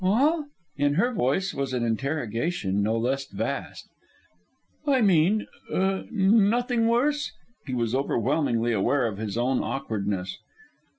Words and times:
"All?" 0.03 0.45
In 0.77 0.95
her 0.95 1.13
voice 1.13 1.53
was 1.53 1.73
an 1.73 1.83
interrogation 1.83 2.81
no 2.81 2.97
less 2.97 3.27
vast. 3.27 3.87
"I 4.87 5.01
mean 5.01 5.45
er 5.71 6.05
nothing 6.09 6.87
worse?" 6.87 7.31
He 7.67 7.75
was 7.75 7.93
overwhelmingly 7.93 8.73
aware 8.73 9.05
of 9.05 9.19
his 9.19 9.37
own 9.37 9.61
awkwardness. 9.61 10.39